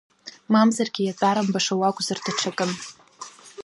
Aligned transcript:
Мамзаргьы 0.53 1.01
иатәарымбаша 1.05 1.73
уакәзар 1.79 2.19
даҽакын. 2.23 2.71